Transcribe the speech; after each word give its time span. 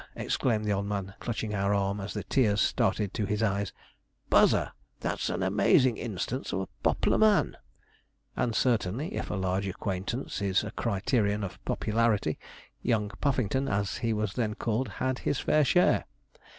exclaimed 0.15 0.65
the 0.65 0.71
old 0.73 0.87
man, 0.87 1.13
clutching 1.19 1.53
our 1.53 1.75
arm, 1.75 1.99
as 2.01 2.15
the 2.15 2.23
tears 2.23 2.59
started 2.59 3.13
to 3.13 3.23
his 3.27 3.43
eyes, 3.43 3.71
'Buzzer! 4.31 4.71
that's 4.99 5.29
an 5.29 5.41
am_aa_zin' 5.41 5.95
instance 5.95 6.51
of 6.51 6.61
a 6.61 6.67
pop'lar 6.83 7.19
man!' 7.19 7.55
And 8.35 8.55
certainly, 8.55 9.13
if 9.13 9.29
a 9.29 9.35
large 9.35 9.67
acquaintance 9.67 10.41
is 10.41 10.63
a 10.63 10.71
criterion 10.71 11.43
of 11.43 11.63
popularity, 11.65 12.39
young 12.81 13.09
Puffington, 13.21 13.67
as 13.67 13.97
he 13.97 14.11
was 14.11 14.33
then 14.33 14.55
called, 14.55 14.87
had 14.97 15.19
his 15.19 15.37
fair 15.37 15.63
share. 15.63 16.05